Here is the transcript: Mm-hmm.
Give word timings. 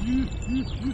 Mm-hmm. 0.00 0.90